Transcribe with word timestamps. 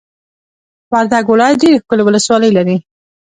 وردګ 0.91 1.25
ولایت 1.29 1.57
ډېرې 1.61 1.81
ښکلې 1.83 2.03
ولسوالۍ 2.05 2.51
لري! 2.57 2.77